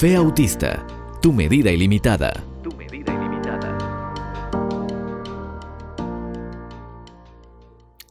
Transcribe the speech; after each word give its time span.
Fe 0.00 0.16
Autista, 0.16 0.86
tu 1.20 1.30
medida 1.30 1.70
ilimitada. 1.70 2.32
Tu 2.62 2.74
medida 2.74 3.12
ilimitada. 3.12 3.76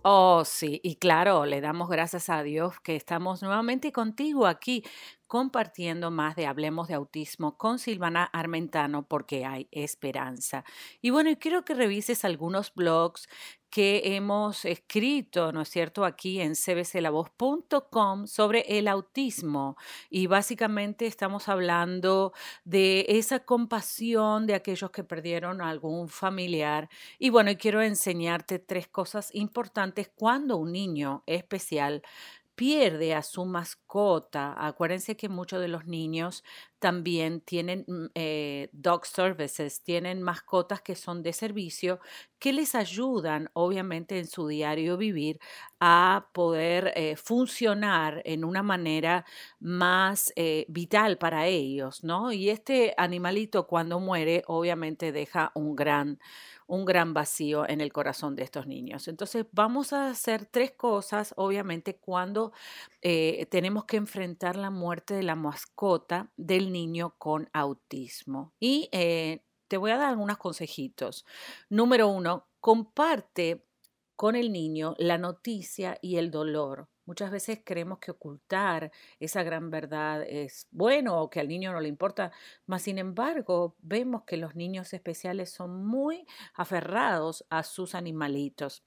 Oh, 0.03 0.43
sí, 0.45 0.79
y 0.83 0.97
claro, 0.97 1.47
le 1.47 1.61
damos 1.61 1.89
gracias 1.89 2.29
a 2.29 2.43
Dios 2.43 2.79
que 2.81 2.95
estamos 2.95 3.41
nuevamente 3.41 3.91
contigo 3.91 4.45
aquí 4.45 4.83
compartiendo 5.25 6.11
más 6.11 6.35
de 6.35 6.45
Hablemos 6.45 6.87
de 6.87 6.93
Autismo 6.93 7.57
con 7.57 7.79
Silvana 7.79 8.23
Armentano 8.23 9.07
porque 9.07 9.45
hay 9.45 9.67
esperanza. 9.71 10.63
Y 11.01 11.09
bueno, 11.09 11.31
y 11.31 11.37
quiero 11.37 11.65
que 11.65 11.73
revises 11.73 12.23
algunos 12.23 12.71
blogs 12.75 13.27
que 13.69 14.15
hemos 14.15 14.65
escrito, 14.65 15.51
¿no 15.51 15.61
es 15.61 15.69
cierto?, 15.69 16.05
aquí 16.05 16.41
en 16.41 16.55
cbclavoz.com 16.55 18.27
sobre 18.27 18.61
el 18.77 18.87
autismo. 18.87 19.77
Y 20.09 20.27
básicamente 20.27 21.05
estamos 21.05 21.47
hablando 21.49 22.33
de 22.63 23.05
esa 23.09 23.39
compasión 23.39 24.47
de 24.47 24.55
aquellos 24.55 24.91
que 24.91 25.03
perdieron 25.03 25.61
a 25.61 25.69
algún 25.69 26.09
familiar. 26.09 26.89
Y 27.19 27.29
bueno, 27.29 27.51
quiero 27.59 27.81
enseñarte 27.81 28.59
tres 28.59 28.87
cosas 28.87 29.33
importantes 29.33 30.09
cuando 30.15 30.57
un 30.57 30.71
niño 30.71 31.23
especial 31.25 32.01
pierde 32.59 33.15
a 33.15 33.23
su 33.23 33.45
mascota. 33.45 34.53
Acuérdense 34.57 35.15
que 35.15 35.29
muchos 35.29 35.61
de 35.61 35.69
los 35.69 35.85
niños 35.85 36.43
también 36.79 37.41
tienen 37.41 37.85
mm, 37.87 38.05
eh, 38.15 38.69
dog 38.71 39.05
services, 39.05 39.83
tienen 39.83 40.21
mascotas 40.21 40.81
que 40.81 40.95
son 40.95 41.21
de 41.23 41.33
servicio 41.33 41.99
que 42.39 42.53
les 42.53 42.73
ayudan, 42.73 43.49
obviamente, 43.53 44.17
en 44.17 44.25
su 44.27 44.47
diario 44.47 44.95
vivir 44.97 45.39
a 45.81 46.29
poder 46.33 46.93
eh, 46.95 47.15
funcionar 47.17 48.21
en 48.25 48.45
una 48.45 48.63
manera 48.63 49.25
más 49.59 50.31
eh, 50.37 50.65
vital 50.69 51.17
para 51.17 51.47
ellos, 51.47 52.03
¿no? 52.03 52.31
Y 52.31 52.49
este 52.49 52.93
animalito 52.97 53.67
cuando 53.67 53.99
muere, 53.99 54.43
obviamente 54.47 55.11
deja 55.11 55.51
un 55.55 55.75
gran, 55.75 56.19
un 56.67 56.85
gran 56.85 57.13
vacío 57.13 57.67
en 57.67 57.81
el 57.81 57.91
corazón 57.91 58.35
de 58.35 58.43
estos 58.43 58.67
niños. 58.67 59.07
Entonces 59.09 59.45
vamos 59.51 59.91
a 59.93 60.09
hacer 60.09 60.45
tres 60.45 60.71
cosas, 60.71 61.33
obviamente, 61.35 61.95
cuando 61.97 62.53
tenemos 63.49 63.85
que 63.85 63.97
enfrentar 63.97 64.55
la 64.55 64.69
muerte 64.69 65.13
de 65.13 65.23
la 65.23 65.35
mascota 65.35 66.29
del 66.37 66.68
niño 66.69 67.15
con 67.17 67.49
autismo. 67.53 68.53
Y 68.59 68.89
eh, 68.91 69.43
te 69.67 69.77
voy 69.77 69.91
a 69.91 69.97
dar 69.97 70.09
algunos 70.09 70.37
consejitos. 70.37 71.25
Número 71.69 72.07
uno, 72.07 72.47
comparte 72.59 73.65
con 74.15 74.35
el 74.35 74.51
niño 74.51 74.95
la 74.97 75.17
noticia 75.17 75.97
y 76.01 76.17
el 76.17 76.31
dolor. 76.31 76.89
Muchas 77.05 77.31
veces 77.31 77.61
creemos 77.63 77.99
que 77.99 78.11
ocultar 78.11 78.91
esa 79.19 79.43
gran 79.43 79.71
verdad 79.71 80.21
es 80.23 80.67
bueno 80.71 81.21
o 81.21 81.29
que 81.29 81.39
al 81.39 81.47
niño 81.47 81.71
no 81.71 81.79
le 81.79 81.87
importa, 81.87 82.31
mas 82.65 82.83
sin 82.83 82.99
embargo 82.99 83.75
vemos 83.79 84.23
que 84.25 84.37
los 84.37 84.55
niños 84.55 84.93
especiales 84.93 85.49
son 85.49 85.85
muy 85.85 86.27
aferrados 86.53 87.45
a 87.49 87.63
sus 87.63 87.95
animalitos. 87.95 88.83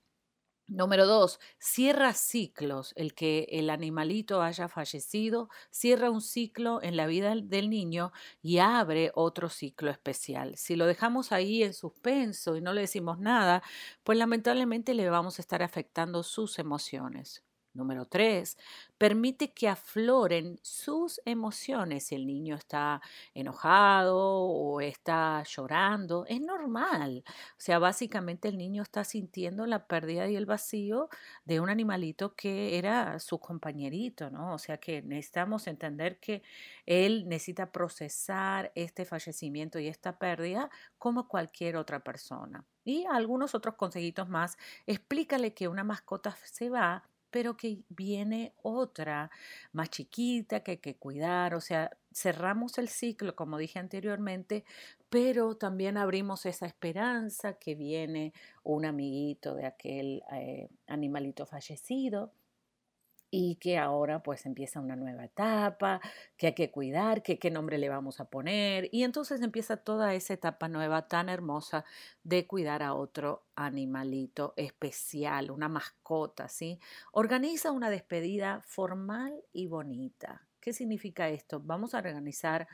Número 0.73 1.06
dos, 1.06 1.39
cierra 1.59 2.15
ciclos. 2.15 2.95
El 2.97 3.15
que 3.15 3.47
el 3.51 3.69
animalito 3.69 4.41
haya 4.41 4.69
fallecido 4.69 5.51
cierra 5.70 6.11
un 6.11 6.23
ciclo 6.23 6.81
en 6.83 6.97
la 6.97 7.06
vida 7.06 7.34
del 7.34 7.69
niño 7.69 8.11
y 8.41 8.56
abre 8.59 9.12
otro 9.14 9.51
ciclo 9.51 9.91
especial. 9.91 10.56
Si 10.56 10.75
lo 10.77 10.87
dejamos 10.87 11.31
ahí 11.31 11.62
en 11.62 11.75
suspenso 11.75 12.56
y 12.56 12.62
no 12.62 12.73
le 12.73 12.81
decimos 12.81 13.19
nada, 13.19 13.62
pues 14.03 14.17
lamentablemente 14.17 14.95
le 14.95 15.11
vamos 15.11 15.39
a 15.39 15.42
estar 15.42 15.62
afectando 15.62 16.23
sus 16.23 16.59
emociones. 16.59 17.45
Número 17.75 18.05
tres, 18.05 18.59
permite 18.98 19.53
que 19.55 19.67
afloren 19.67 20.59
sus 20.62 21.23
emociones. 21.25 22.05
Si 22.05 22.14
el 22.14 22.27
niño 22.27 22.55
está 22.55 23.01
enojado 23.34 24.19
o 24.19 24.81
está 24.83 25.42
llorando, 25.45 26.27
es 26.29 26.41
normal. 26.42 27.25
O 27.27 27.61
sea, 27.61 27.79
básicamente 27.79 28.48
el 28.48 28.58
niño 28.58 28.83
está 28.83 29.05
sintiendo 29.05 29.64
la 29.64 29.86
pérdida 29.86 30.29
y 30.29 30.36
el 30.36 30.45
vacío 30.45 31.08
de 31.46 31.61
un 31.61 31.70
animalito 31.70 32.35
que 32.35 32.77
era 32.77 33.19
su 33.19 33.39
compañerito, 33.39 34.29
¿no? 34.30 34.52
O 34.52 34.58
sea 34.58 34.77
que 34.79 35.01
necesitamos 35.01 35.67
entender 35.67 36.20
que 36.20 36.42
él 36.85 37.27
necesita 37.27 37.73
procesar 37.73 38.70
este 38.75 39.07
fallecimiento 39.07 39.79
y 39.79 39.89
esta 39.89 40.19
pérdida 40.19 40.69
como 40.98 41.27
cualquier 41.27 41.77
otra 41.77 42.01
persona. 42.05 42.64
Y 42.85 43.07
algunos 43.07 43.55
otros 43.55 43.77
consejitos 43.77 44.29
más, 44.29 44.57
explícale 44.86 45.55
que 45.55 45.69
una 45.69 45.85
mascota 45.85 46.36
se 46.45 46.69
va 46.69 47.05
pero 47.33 47.57
que 47.57 47.81
viene 47.89 48.53
otra 48.63 49.31
más 49.73 49.91
chiquita 49.91 50.61
que 50.61 50.73
hay 50.73 50.79
que 50.79 50.97
cuidar. 50.97 51.55
O 51.55 51.61
sea, 51.61 51.91
cerramos 52.13 52.79
el 52.79 52.89
ciclo, 52.89 53.35
como 53.35 53.59
dije 53.59 53.81
anteriormente, 53.81 54.65
pero 55.11 55.57
también 55.57 55.97
abrimos 55.97 56.47
esa 56.47 56.67
esperanza 56.67 57.55
que 57.55 57.75
viene 57.75 58.33
un 58.63 58.85
amiguito 58.85 59.55
de 59.55 59.67
aquel 59.67 60.23
eh, 60.33 60.69
animalito 60.87 61.47
fallecido 61.47 62.33
y 63.35 63.57
que 63.57 63.79
ahora 63.79 64.23
pues 64.23 64.45
empieza 64.45 64.79
una 64.79 64.95
nueva 64.95 65.25
etapa, 65.25 66.03
que 66.37 66.48
hay 66.48 66.55
que 66.55 66.70
cuidar, 66.70 67.23
que 67.23 67.39
qué 67.39 67.51
nombre 67.51 67.79
le 67.79 67.89
vamos 67.89 68.20
a 68.20 68.27
poner 68.27 68.91
y 68.93 69.05
entonces 69.05 69.41
empieza 69.41 69.79
toda 69.79 70.15
esa 70.15 70.35
etapa 70.35 70.69
nueva 70.69 71.09
tan 71.09 71.31
hermosa 71.31 71.87
de 72.23 72.47
cuidar 72.47 72.83
a 72.83 72.93
otro 72.93 73.47
animalito 73.57 74.53
especial, 74.57 75.51
una 75.51 75.70
mascota, 75.70 76.47
¿sí? 76.48 76.79
Organiza 77.11 77.73
una 77.73 77.89
despedida 77.89 78.61
formal 78.67 79.43
y 79.55 79.67
bonita. 79.67 80.47
¿Qué 80.61 80.75
significa 80.75 81.31
esto? 81.31 81.59
Vamos 81.64 81.95
a 81.95 81.99
organizar 81.99 82.69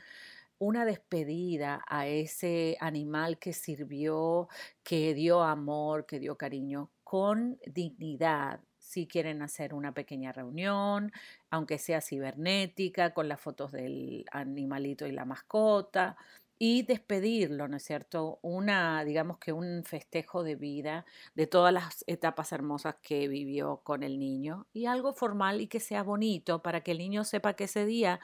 una 0.57 0.83
despedida 0.83 1.85
a 1.87 2.05
ese 2.07 2.75
animal 2.81 3.39
que 3.39 3.53
sirvió, 3.53 4.49
que 4.83 5.13
dio 5.13 5.41
amor, 5.41 6.05
que 6.05 6.19
dio 6.19 6.37
cariño, 6.37 6.91
con 7.05 7.57
dignidad, 7.65 8.59
si 8.89 9.07
quieren 9.07 9.41
hacer 9.43 9.73
una 9.73 9.93
pequeña 9.93 10.31
reunión, 10.31 11.11
aunque 11.51 11.77
sea 11.77 12.01
cibernética, 12.01 13.13
con 13.13 13.27
las 13.29 13.39
fotos 13.41 13.71
del 13.71 14.25
animalito 14.31 15.05
y 15.07 15.11
la 15.11 15.25
mascota, 15.25 16.17
y 16.61 16.83
despedirlo, 16.83 17.67
¿no 17.69 17.77
es 17.77 17.83
cierto? 17.83 18.39
Una, 18.41 19.05
digamos 19.05 19.37
que 19.37 19.53
un 19.53 19.83
festejo 19.85 20.43
de 20.43 20.55
vida 20.55 21.05
de 21.33 21.47
todas 21.47 21.71
las 21.73 22.03
etapas 22.07 22.51
hermosas 22.51 22.95
que 23.01 23.29
vivió 23.29 23.77
con 23.83 24.03
el 24.03 24.19
niño 24.19 24.67
y 24.73 24.85
algo 24.85 25.13
formal 25.13 25.61
y 25.61 25.67
que 25.67 25.79
sea 25.79 26.03
bonito 26.03 26.61
para 26.61 26.81
que 26.81 26.91
el 26.91 26.97
niño 26.97 27.23
sepa 27.23 27.53
que 27.53 27.65
ese 27.65 27.85
día 27.85 28.19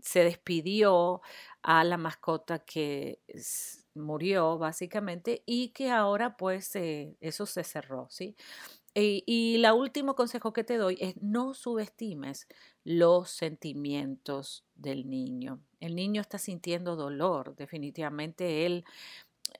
se 0.00 0.22
despidió 0.24 1.20
a 1.62 1.82
la 1.84 1.96
mascota 1.96 2.60
que 2.60 3.20
murió 3.94 4.56
básicamente 4.58 5.42
y 5.46 5.70
que 5.70 5.90
ahora 5.90 6.36
pues 6.36 6.74
eh, 6.76 7.16
eso 7.20 7.44
se 7.46 7.64
cerró, 7.64 8.06
¿sí? 8.10 8.36
Y, 8.94 9.54
el 9.56 9.72
último 9.72 10.16
consejo 10.16 10.52
que 10.52 10.64
te 10.64 10.76
doy 10.76 10.98
es 11.00 11.16
no 11.20 11.54
subestimes 11.54 12.48
los 12.82 13.30
sentimientos 13.30 14.64
del 14.74 15.08
niño. 15.08 15.60
El 15.78 15.94
niño 15.94 16.20
está 16.20 16.38
sintiendo 16.38 16.96
dolor, 16.96 17.54
definitivamente 17.56 18.66
él 18.66 18.84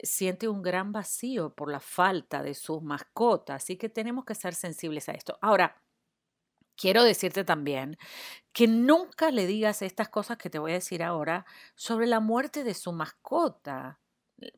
siente 0.02 0.48
un 0.48 0.62
gran 0.62 0.92
vacío 0.92 1.54
por 1.54 1.70
la 1.70 1.80
falta 1.80 2.42
de 2.42 2.54
sus 2.54 2.82
mascotas, 2.82 3.62
así 3.62 3.76
que 3.76 3.88
tenemos 3.88 4.24
que 4.24 4.34
ser 4.34 4.54
sensibles 4.54 5.08
a 5.08 5.12
esto. 5.12 5.38
Ahora, 5.40 5.80
quiero 6.76 7.04
decirte 7.04 7.44
también 7.44 7.98
que 8.52 8.66
nunca 8.66 9.30
le 9.30 9.46
digas 9.46 9.82
estas 9.82 10.08
cosas 10.08 10.38
que 10.38 10.50
te 10.50 10.58
voy 10.58 10.72
a 10.72 10.74
decir 10.74 11.02
ahora 11.02 11.46
sobre 11.74 12.06
la 12.06 12.20
muerte 12.20 12.64
de 12.64 12.74
su 12.74 12.92
mascota 12.92 14.00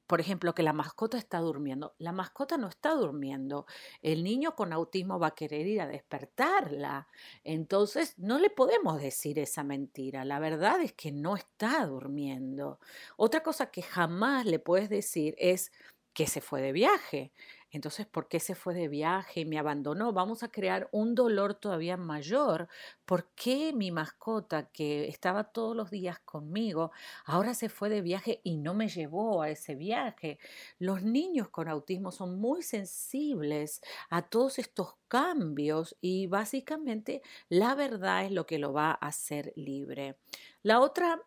por 0.06 0.20
ejemplo, 0.20 0.54
que 0.54 0.62
la 0.62 0.72
mascota 0.72 1.18
está 1.18 1.38
durmiendo. 1.38 1.94
La 1.98 2.12
mascota 2.12 2.56
no 2.56 2.68
está 2.68 2.94
durmiendo. 2.94 3.66
El 4.00 4.24
niño 4.24 4.54
con 4.54 4.72
autismo 4.72 5.18
va 5.18 5.28
a 5.28 5.34
querer 5.34 5.66
ir 5.66 5.80
a 5.80 5.88
despertarla. 5.88 7.08
Entonces, 7.44 8.18
no 8.18 8.38
le 8.38 8.50
podemos 8.50 9.00
decir 9.00 9.38
esa 9.38 9.64
mentira. 9.64 10.24
La 10.24 10.38
verdad 10.38 10.80
es 10.80 10.92
que 10.92 11.12
no 11.12 11.36
está 11.36 11.86
durmiendo. 11.86 12.78
Otra 13.16 13.42
cosa 13.42 13.70
que 13.70 13.82
jamás 13.82 14.46
le 14.46 14.58
puedes 14.58 14.88
decir 14.88 15.34
es 15.38 15.72
que 16.12 16.26
se 16.26 16.40
fue 16.40 16.60
de 16.62 16.72
viaje. 16.72 17.32
Entonces, 17.72 18.06
¿por 18.06 18.28
qué 18.28 18.38
se 18.38 18.54
fue 18.54 18.74
de 18.74 18.86
viaje 18.86 19.40
y 19.40 19.44
me 19.46 19.58
abandonó? 19.58 20.12
Vamos 20.12 20.42
a 20.42 20.48
crear 20.48 20.90
un 20.92 21.14
dolor 21.14 21.54
todavía 21.54 21.96
mayor. 21.96 22.68
¿Por 23.06 23.30
qué 23.34 23.72
mi 23.72 23.90
mascota, 23.90 24.68
que 24.70 25.08
estaba 25.08 25.44
todos 25.44 25.74
los 25.74 25.90
días 25.90 26.18
conmigo, 26.20 26.92
ahora 27.24 27.54
se 27.54 27.70
fue 27.70 27.88
de 27.88 28.02
viaje 28.02 28.42
y 28.44 28.58
no 28.58 28.74
me 28.74 28.88
llevó 28.88 29.40
a 29.40 29.48
ese 29.48 29.74
viaje? 29.74 30.38
Los 30.78 31.02
niños 31.02 31.48
con 31.48 31.66
autismo 31.66 32.12
son 32.12 32.38
muy 32.38 32.62
sensibles 32.62 33.80
a 34.10 34.20
todos 34.20 34.58
estos 34.58 34.94
cambios 35.08 35.96
y 36.02 36.26
básicamente 36.26 37.22
la 37.48 37.74
verdad 37.74 38.26
es 38.26 38.32
lo 38.32 38.44
que 38.44 38.58
lo 38.58 38.74
va 38.74 38.90
a 38.90 39.06
hacer 39.06 39.54
libre. 39.56 40.18
La 40.62 40.80
otra 40.80 41.22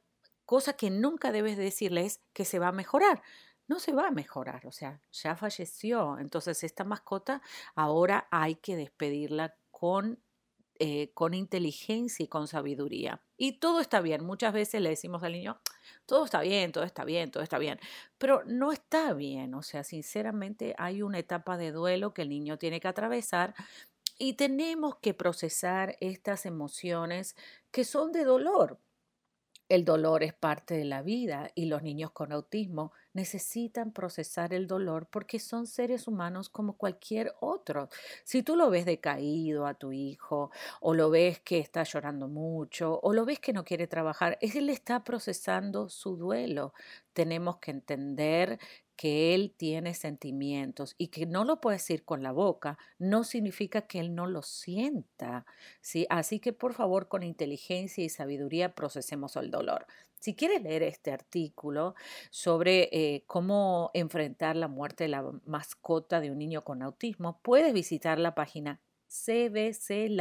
cosa 0.46 0.74
que 0.74 0.92
nunca 0.92 1.32
debes 1.32 1.58
decirle 1.58 2.06
es 2.06 2.22
que 2.34 2.46
se 2.46 2.60
va 2.60 2.68
a 2.68 2.72
mejorar 2.72 3.24
no 3.68 3.80
se 3.80 3.94
va 3.94 4.08
a 4.08 4.12
mejorar, 4.12 4.66
o 4.68 4.72
sea, 4.72 5.02
ya 5.12 5.36
falleció. 5.36 6.18
Entonces 6.20 6.64
esta 6.64 6.84
mascota 6.84 7.42
ahora 7.76 8.28
hay 8.32 8.56
que 8.56 8.76
despedirla 8.76 9.56
con 9.72 10.20
eh, 10.78 11.12
con 11.14 11.34
inteligencia 11.34 12.26
y 12.26 12.28
con 12.28 12.50
sabiduría. 12.50 13.22
Y 13.38 13.60
todo 13.60 13.80
está 13.80 14.02
bien. 14.02 14.26
Muchas 14.26 14.52
veces 14.52 14.82
le 14.82 14.90
decimos 14.90 15.24
al 15.24 15.32
niño, 15.32 15.58
todo 16.06 16.26
está 16.26 16.42
bien, 16.42 16.74
todo 16.74 16.84
está 16.84 17.06
bien, 17.06 17.32
todo 17.32 17.44
está 17.44 17.58
bien. 17.58 17.80
Pero 18.18 18.44
no 18.46 18.74
está 18.74 19.14
bien. 19.14 19.54
O 19.54 19.62
sea, 19.62 19.86
sinceramente 19.86 20.76
hay 20.78 21.02
una 21.02 21.20
etapa 21.20 21.56
de 21.56 21.72
duelo 21.72 22.14
que 22.14 22.24
el 22.24 22.30
niño 22.30 22.58
tiene 22.58 22.82
que 22.82 22.90
atravesar 22.90 23.56
y 24.18 24.34
tenemos 24.34 24.98
que 24.98 25.14
procesar 25.14 25.96
estas 26.02 26.46
emociones 26.46 27.38
que 27.72 27.86
son 27.86 28.12
de 28.12 28.26
dolor. 28.26 28.78
El 29.70 29.86
dolor 29.86 30.24
es 30.24 30.34
parte 30.34 30.74
de 30.76 30.84
la 30.86 31.02
vida 31.02 31.52
y 31.56 31.68
los 31.68 31.84
niños 31.84 32.12
con 32.12 32.34
autismo 32.34 32.92
necesitan 33.16 33.92
procesar 33.92 34.54
el 34.54 34.68
dolor 34.68 35.08
porque 35.10 35.40
son 35.40 35.66
seres 35.66 36.08
humanos 36.08 36.50
como 36.50 36.74
cualquier 36.78 37.34
otro. 37.40 37.90
Si 38.24 38.44
tú 38.44 38.56
lo 38.56 38.70
ves 38.70 38.86
decaído 38.86 39.66
a 39.66 39.74
tu 39.74 39.92
hijo 39.92 40.52
o 40.82 40.94
lo 40.94 41.10
ves 41.10 41.40
que 41.40 41.58
está 41.60 41.84
llorando 41.84 42.28
mucho 42.28 43.00
o 43.02 43.14
lo 43.14 43.26
ves 43.26 43.40
que 43.40 43.54
no 43.54 43.64
quiere 43.64 43.88
trabajar, 43.88 44.38
él 44.42 44.70
está 44.70 45.04
procesando 45.04 45.90
su 45.90 46.18
duelo. 46.18 46.74
Tenemos 47.14 47.58
que 47.58 47.72
entender 47.72 48.60
que 48.96 49.34
él 49.36 49.54
tiene 49.56 49.94
sentimientos 49.94 50.96
y 50.98 51.08
que 51.08 51.26
no 51.26 51.44
lo 51.44 51.62
puede 51.62 51.78
decir 51.78 52.06
con 52.06 52.24
la 52.24 52.32
boca, 52.32 52.78
no 52.98 53.24
significa 53.24 53.82
que 53.82 54.00
él 54.00 54.16
no 54.16 54.28
lo 54.28 54.42
sienta. 54.42 55.46
¿sí? 55.82 56.06
Así 56.10 56.40
que 56.40 56.54
por 56.54 56.74
favor, 56.74 57.08
con 57.08 57.24
inteligencia 57.24 58.04
y 58.04 58.10
sabiduría 58.10 58.76
procesemos 58.76 59.36
el 59.36 59.52
dolor. 59.52 59.88
Si 60.20 60.34
quieres 60.34 60.64
leer 60.64 60.82
este 60.84 61.12
artículo 61.12 61.94
sobre 62.32 62.90
eh, 62.92 63.24
cómo 63.28 63.92
enfrentar 63.94 64.56
la 64.56 64.68
muerte 64.68 65.04
de 65.04 65.10
la 65.10 65.24
mascota 65.46 66.20
de 66.20 66.32
un 66.32 66.40
niño 66.40 66.64
con 66.64 66.82
autismo, 66.82 67.40
puedes 67.44 67.74
visitar 67.74 68.18
la 68.18 68.34
página 68.34 68.82
cbclavoz.com 69.08 70.18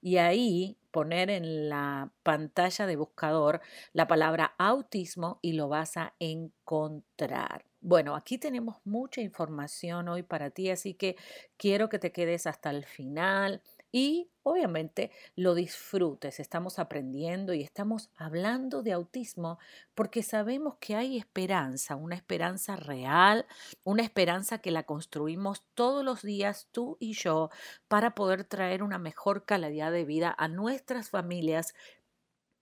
y 0.00 0.18
ahí 0.18 0.78
poner 0.96 1.28
en 1.28 1.68
la 1.68 2.10
pantalla 2.22 2.86
de 2.86 2.96
buscador 2.96 3.60
la 3.92 4.06
palabra 4.06 4.54
autismo 4.56 5.40
y 5.42 5.52
lo 5.52 5.68
vas 5.68 5.98
a 5.98 6.14
encontrar. 6.18 7.66
Bueno, 7.82 8.16
aquí 8.16 8.38
tenemos 8.38 8.78
mucha 8.84 9.20
información 9.20 10.08
hoy 10.08 10.22
para 10.22 10.48
ti, 10.48 10.70
así 10.70 10.94
que 10.94 11.16
quiero 11.58 11.90
que 11.90 11.98
te 11.98 12.12
quedes 12.12 12.46
hasta 12.46 12.70
el 12.70 12.86
final 12.86 13.60
y 13.96 14.30
obviamente 14.42 15.10
lo 15.36 15.54
disfrutes. 15.54 16.38
Estamos 16.38 16.78
aprendiendo 16.78 17.54
y 17.54 17.62
estamos 17.62 18.10
hablando 18.14 18.82
de 18.82 18.92
autismo 18.92 19.58
porque 19.94 20.22
sabemos 20.22 20.76
que 20.82 20.96
hay 20.96 21.16
esperanza, 21.16 21.96
una 21.96 22.14
esperanza 22.14 22.76
real, 22.76 23.46
una 23.84 24.02
esperanza 24.02 24.58
que 24.58 24.70
la 24.70 24.82
construimos 24.82 25.64
todos 25.72 26.04
los 26.04 26.20
días 26.20 26.68
tú 26.72 26.98
y 27.00 27.14
yo 27.14 27.48
para 27.88 28.14
poder 28.14 28.44
traer 28.44 28.82
una 28.82 28.98
mejor 28.98 29.46
calidad 29.46 29.90
de 29.92 30.04
vida 30.04 30.34
a 30.36 30.46
nuestras 30.46 31.08
familias 31.08 31.72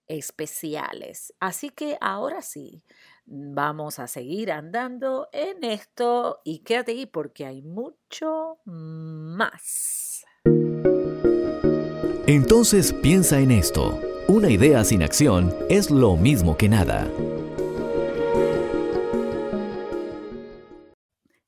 especiales. 0.07 1.33
Así 1.41 1.69
que 1.69 1.97
ahora 1.99 2.41
sí, 2.41 2.81
vamos 3.25 3.99
a 3.99 4.07
seguir 4.07 4.53
andando 4.53 5.27
en 5.33 5.65
esto 5.65 6.39
y 6.45 6.59
quédate 6.59 6.93
ahí 6.93 7.05
porque 7.05 7.45
hay 7.45 7.61
mucho 7.61 8.59
más. 8.63 10.14
Entonces 12.27 12.91
piensa 12.91 13.39
en 13.39 13.51
esto. 13.51 14.01
Una 14.27 14.49
idea 14.49 14.83
sin 14.83 15.03
acción 15.03 15.53
es 15.69 15.91
lo 15.91 16.17
mismo 16.17 16.57
que 16.57 16.67
nada. 16.67 17.07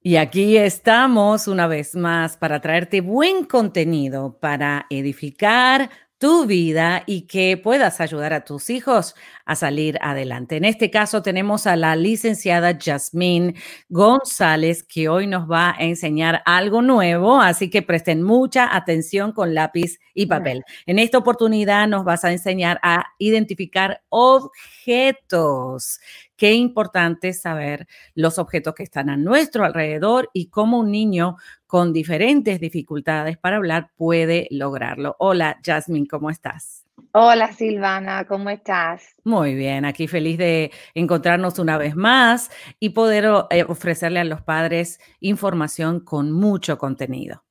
Y 0.03 0.17
aquí 0.17 0.55
estamos 0.55 1.47
una 1.47 1.65
vez 1.65 1.95
más 1.95 2.37
para 2.37 2.61
traerte 2.61 3.01
buen 3.01 3.45
contenido, 3.45 4.37
para 4.39 4.85
edificar, 4.91 5.89
tu 6.19 6.45
vida 6.45 7.03
y 7.05 7.21
que 7.21 7.57
puedas 7.57 7.99
ayudar 7.99 8.33
a 8.33 8.43
tus 8.43 8.69
hijos 8.69 9.15
a 9.47 9.55
salir 9.55 9.97
adelante. 10.01 10.57
En 10.57 10.65
este 10.65 10.91
caso 10.91 11.23
tenemos 11.23 11.65
a 11.65 11.75
la 11.77 11.95
licenciada 11.95 12.77
Jasmine 12.79 13.55
González 13.89 14.83
que 14.83 15.07
hoy 15.07 15.25
nos 15.25 15.49
va 15.49 15.71
a 15.71 15.83
enseñar 15.85 16.43
algo 16.45 16.81
nuevo, 16.81 17.39
así 17.39 17.69
que 17.69 17.81
presten 17.81 18.21
mucha 18.21 18.75
atención 18.75 19.31
con 19.31 19.55
lápiz 19.55 19.99
y 20.13 20.25
papel. 20.25 20.63
En 20.85 20.99
esta 20.99 21.17
oportunidad 21.17 21.87
nos 21.87 22.03
vas 22.03 22.25
a 22.25 22.31
enseñar 22.31 22.79
a 22.83 23.05
identificar 23.19 24.01
objetos 24.09 25.99
qué 26.35 26.53
importante 26.53 27.31
saber 27.33 27.87
los 28.15 28.39
objetos 28.39 28.75
que 28.75 28.83
están 28.83 29.09
a 29.09 29.17
nuestro 29.17 29.63
alrededor 29.63 30.29
y 30.33 30.47
cómo 30.49 30.79
un 30.79 30.91
niño 30.91 31.37
con 31.67 31.93
diferentes 31.93 32.59
dificultades 32.59 33.37
para 33.37 33.57
hablar 33.57 33.91
puede 33.95 34.47
lograrlo. 34.51 35.15
Hola, 35.19 35.57
Jasmine, 35.63 36.07
¿cómo 36.07 36.29
estás? 36.29 36.86
Hola 37.13 37.51
Silvana, 37.51 38.25
¿cómo 38.25 38.49
estás? 38.49 39.15
Muy 39.23 39.55
bien, 39.55 39.85
aquí 39.85 40.07
feliz 40.07 40.37
de 40.37 40.71
encontrarnos 40.93 41.57
una 41.59 41.77
vez 41.77 41.95
más 41.95 42.51
y 42.79 42.89
poder 42.89 43.25
eh, 43.49 43.63
ofrecerle 43.67 44.19
a 44.19 44.23
los 44.23 44.41
padres 44.41 44.99
información 45.19 45.99
con 45.99 46.31
mucho 46.31 46.77
contenido. 46.77 47.43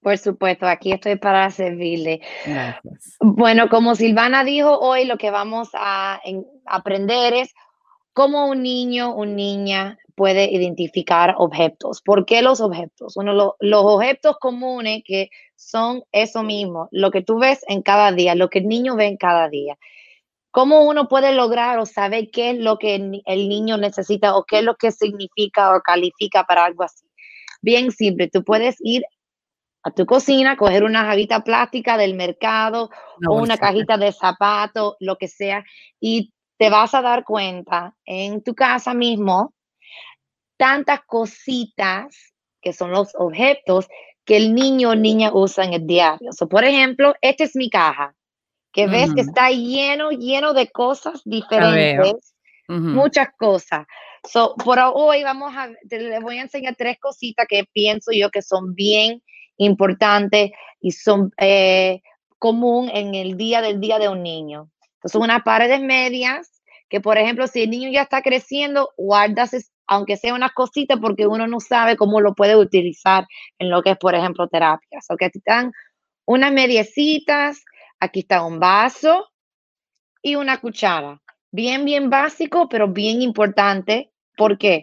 Por 0.00 0.18
supuesto, 0.18 0.66
aquí 0.66 0.92
estoy 0.92 1.16
para 1.16 1.50
servirle. 1.50 2.20
Gracias. 2.46 3.16
Bueno, 3.20 3.68
como 3.68 3.94
Silvana 3.94 4.44
dijo, 4.44 4.78
hoy 4.78 5.06
lo 5.06 5.16
que 5.16 5.30
vamos 5.30 5.70
a 5.74 6.20
aprender 6.66 7.32
es 7.32 7.54
cómo 8.14 8.46
un 8.46 8.62
niño 8.62 9.10
o 9.14 9.26
niña 9.26 9.98
puede 10.14 10.50
identificar 10.50 11.34
objetos. 11.36 12.00
¿Por 12.00 12.24
qué 12.24 12.40
los 12.40 12.60
objetos? 12.60 13.14
Bueno, 13.16 13.56
los 13.58 13.84
objetos 13.84 14.36
comunes 14.40 15.02
que 15.04 15.28
son 15.56 16.04
eso 16.12 16.42
mismo, 16.42 16.88
lo 16.92 17.10
que 17.10 17.22
tú 17.22 17.38
ves 17.38 17.64
en 17.68 17.82
cada 17.82 18.12
día, 18.12 18.34
lo 18.34 18.48
que 18.48 18.60
el 18.60 18.68
niño 18.68 18.96
ve 18.96 19.06
en 19.06 19.16
cada 19.16 19.48
día. 19.48 19.76
¿Cómo 20.52 20.82
uno 20.84 21.08
puede 21.08 21.34
lograr 21.34 21.80
o 21.80 21.86
saber 21.86 22.30
qué 22.30 22.50
es 22.50 22.58
lo 22.58 22.78
que 22.78 22.94
el 22.94 23.48
niño 23.48 23.76
necesita 23.76 24.36
o 24.36 24.44
qué 24.44 24.58
es 24.58 24.64
lo 24.64 24.76
que 24.76 24.92
significa 24.92 25.74
o 25.74 25.80
califica 25.80 26.44
para 26.44 26.64
algo 26.64 26.84
así? 26.84 27.06
Bien 27.60 27.90
simple, 27.90 28.28
tú 28.28 28.44
puedes 28.44 28.76
ir 28.78 29.02
a 29.82 29.90
tu 29.90 30.06
cocina, 30.06 30.56
coger 30.56 30.84
una 30.84 31.04
javita 31.06 31.42
plástica 31.42 31.96
del 31.96 32.14
mercado 32.14 32.88
o 33.28 33.34
una 33.34 33.58
cajita 33.58 33.98
de 33.98 34.12
zapatos, 34.12 34.94
lo 35.00 35.16
que 35.16 35.26
sea, 35.26 35.64
y 36.00 36.32
te 36.64 36.70
vas 36.70 36.94
a 36.94 37.02
dar 37.02 37.24
cuenta 37.24 37.94
en 38.06 38.42
tu 38.42 38.54
casa 38.54 38.94
mismo 38.94 39.52
tantas 40.56 41.00
cositas 41.06 42.32
que 42.62 42.72
son 42.72 42.90
los 42.90 43.14
objetos 43.16 43.86
que 44.24 44.38
el 44.38 44.54
niño 44.54 44.92
o 44.92 44.94
niña 44.94 45.30
usa 45.34 45.64
en 45.64 45.74
el 45.74 45.86
diario. 45.86 46.30
por 46.48 46.64
ejemplo, 46.64 47.14
esta 47.20 47.44
es 47.44 47.54
mi 47.54 47.68
caja, 47.68 48.14
que 48.72 48.86
ves 48.86 49.12
que 49.12 49.20
está 49.20 49.50
lleno, 49.50 50.10
lleno 50.10 50.54
de 50.54 50.70
cosas 50.70 51.20
diferentes, 51.26 52.34
muchas 52.66 53.28
cosas. 53.38 53.86
So, 54.26 54.54
por 54.56 54.78
hoy 54.78 55.22
vamos 55.22 55.52
a, 55.54 55.68
les 55.90 56.22
voy 56.22 56.38
a 56.38 56.42
enseñar 56.44 56.76
tres 56.76 56.96
cositas 56.98 57.44
que 57.46 57.64
pienso 57.74 58.10
yo 58.10 58.30
que 58.30 58.40
son 58.40 58.74
bien 58.74 59.22
importantes 59.58 60.52
y 60.80 60.92
son 60.92 61.30
eh, 61.36 62.00
común 62.38 62.88
en 62.90 63.14
el 63.14 63.36
día 63.36 63.60
del 63.60 63.80
día 63.80 63.98
de 63.98 64.08
un 64.08 64.22
niño. 64.22 64.70
Entonces, 65.04 65.20
unas 65.20 65.42
paredes 65.42 65.82
medias, 65.82 66.53
que 66.94 67.00
por 67.00 67.18
ejemplo, 67.18 67.48
si 67.48 67.64
el 67.64 67.70
niño 67.70 67.90
ya 67.90 68.02
está 68.02 68.22
creciendo, 68.22 68.90
guardas, 68.96 69.50
aunque 69.88 70.16
sea 70.16 70.32
una 70.32 70.50
cosita, 70.50 70.96
porque 70.98 71.26
uno 71.26 71.48
no 71.48 71.58
sabe 71.58 71.96
cómo 71.96 72.20
lo 72.20 72.36
puede 72.36 72.54
utilizar 72.54 73.26
en 73.58 73.68
lo 73.68 73.82
que 73.82 73.90
es, 73.90 73.96
por 73.96 74.14
ejemplo, 74.14 74.46
terapias. 74.46 75.04
O 75.10 75.16
que 75.16 75.24
aquí 75.24 75.38
están 75.38 75.72
unas 76.24 76.52
mediecitas, 76.52 77.64
aquí 77.98 78.20
está 78.20 78.44
un 78.44 78.60
vaso 78.60 79.26
y 80.22 80.36
una 80.36 80.60
cuchara. 80.60 81.20
Bien, 81.50 81.84
bien 81.84 82.10
básico, 82.10 82.68
pero 82.68 82.86
bien 82.86 83.22
importante. 83.22 84.12
¿Por 84.36 84.56
qué? 84.56 84.80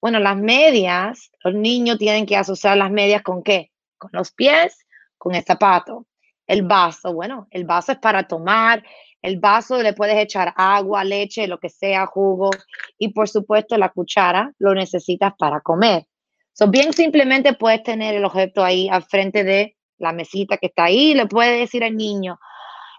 Bueno, 0.00 0.20
las 0.20 0.38
medias, 0.38 1.30
los 1.44 1.52
niños 1.52 1.98
tienen 1.98 2.24
que 2.24 2.38
asociar 2.38 2.78
las 2.78 2.90
medias 2.90 3.20
con 3.20 3.42
qué? 3.42 3.72
Con 3.98 4.08
los 4.14 4.32
pies, 4.32 4.86
con 5.18 5.34
el 5.34 5.44
zapato. 5.44 6.06
El 6.46 6.62
vaso, 6.62 7.12
bueno, 7.12 7.46
el 7.50 7.66
vaso 7.66 7.92
es 7.92 7.98
para 7.98 8.26
tomar, 8.26 8.82
el 9.22 9.38
vaso 9.38 9.80
le 9.80 9.92
puedes 9.92 10.18
echar 10.18 10.52
agua, 10.56 11.04
leche, 11.04 11.46
lo 11.46 11.58
que 11.58 11.68
sea, 11.68 12.06
jugo. 12.06 12.50
Y 12.98 13.12
por 13.12 13.28
supuesto 13.28 13.78
la 13.78 13.90
cuchara 13.90 14.52
lo 14.58 14.74
necesitas 14.74 15.32
para 15.38 15.60
comer. 15.60 16.06
So, 16.52 16.68
bien 16.68 16.92
simplemente 16.92 17.54
puedes 17.54 17.82
tener 17.82 18.14
el 18.14 18.24
objeto 18.24 18.64
ahí 18.64 18.88
al 18.88 19.04
frente 19.04 19.44
de 19.44 19.76
la 19.98 20.12
mesita 20.12 20.58
que 20.58 20.66
está 20.66 20.84
ahí. 20.84 21.14
Le 21.14 21.26
puedes 21.26 21.60
decir 21.60 21.84
al 21.84 21.96
niño, 21.96 22.38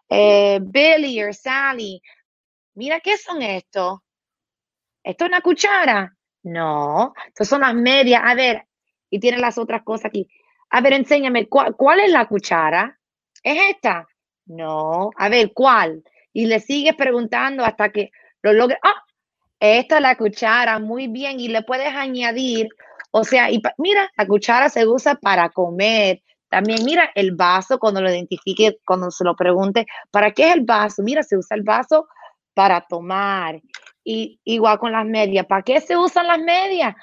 eh, 0.09 0.59
Billy 0.61 1.21
o 1.23 1.33
Sally, 1.33 2.01
mira, 2.75 3.01
¿qué 3.01 3.17
son 3.17 3.41
estos? 3.41 3.99
¿Esto 5.03 5.25
es 5.25 5.29
una 5.29 5.41
cuchara? 5.41 6.15
No, 6.43 7.13
estas 7.27 7.49
son 7.49 7.61
las 7.61 7.75
medias. 7.75 8.21
A 8.23 8.33
ver, 8.33 8.65
y 9.09 9.19
tiene 9.19 9.37
las 9.37 9.57
otras 9.57 9.83
cosas 9.83 10.05
aquí. 10.05 10.27
A 10.69 10.81
ver, 10.81 10.93
enséñame, 10.93 11.47
¿cuál, 11.47 11.75
cuál 11.75 11.99
es 11.99 12.11
la 12.11 12.27
cuchara? 12.27 12.97
¿Es 13.43 13.57
esta? 13.69 14.07
No, 14.45 15.11
a 15.17 15.29
ver, 15.29 15.51
¿cuál? 15.53 16.03
Y 16.33 16.45
le 16.47 16.59
sigues 16.59 16.95
preguntando 16.95 17.63
hasta 17.63 17.89
que 17.91 18.11
lo 18.41 18.53
logre. 18.53 18.77
Ah, 18.83 19.01
esta 19.59 19.95
es 19.97 20.01
la 20.01 20.15
cuchara, 20.17 20.79
muy 20.79 21.07
bien, 21.07 21.39
y 21.39 21.47
le 21.47 21.63
puedes 21.63 21.93
añadir, 21.95 22.67
o 23.11 23.23
sea, 23.23 23.49
y 23.51 23.61
mira, 23.77 24.11
la 24.17 24.27
cuchara 24.27 24.69
se 24.69 24.87
usa 24.87 25.15
para 25.15 25.49
comer, 25.49 26.21
También 26.49 26.83
mira 26.85 27.09
el 27.15 27.35
vaso 27.35 27.79
cuando 27.79 28.01
lo 28.01 28.11
identifique, 28.11 28.77
cuando 28.85 29.09
se 29.11 29.23
lo 29.23 29.35
pregunte, 29.35 29.85
¿para 30.11 30.31
qué 30.31 30.49
es 30.49 30.55
el 30.55 30.61
vaso? 30.61 31.01
Mira, 31.03 31.23
se 31.23 31.37
usa 31.37 31.57
el 31.57 31.63
vaso 31.63 32.07
para 32.53 32.81
tomar. 32.81 33.61
Y 34.03 34.39
igual 34.43 34.77
con 34.79 34.91
las 34.91 35.05
medias, 35.05 35.45
¿para 35.47 35.63
qué 35.63 35.81
se 35.81 35.97
usan 35.97 36.27
las 36.27 36.39
medias? 36.39 36.95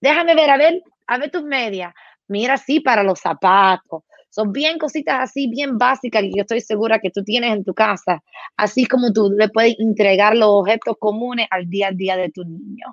Déjame 0.00 0.34
ver, 0.34 0.50
a 0.50 0.56
ver, 0.58 0.82
a 1.06 1.18
ver 1.18 1.30
tus 1.30 1.42
medias. 1.44 1.94
Mira, 2.28 2.58
sí, 2.58 2.80
para 2.80 3.02
los 3.02 3.20
zapatos. 3.20 4.02
Son 4.38 4.52
bien 4.52 4.78
cositas 4.78 5.18
así, 5.18 5.48
bien 5.48 5.78
básicas, 5.78 6.22
que 6.22 6.30
yo 6.30 6.42
estoy 6.42 6.60
segura 6.60 7.00
que 7.00 7.10
tú 7.10 7.24
tienes 7.24 7.56
en 7.56 7.64
tu 7.64 7.74
casa, 7.74 8.22
así 8.56 8.86
como 8.86 9.12
tú 9.12 9.34
le 9.36 9.48
puedes 9.48 9.74
entregar 9.80 10.36
los 10.36 10.48
objetos 10.48 10.94
comunes 11.00 11.48
al 11.50 11.68
día 11.68 11.88
a 11.88 11.90
día 11.90 12.16
de 12.16 12.30
tu 12.30 12.44
niño. 12.44 12.86